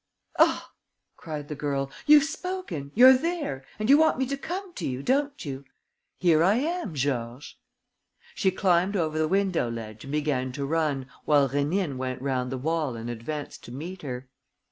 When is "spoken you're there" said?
2.23-3.63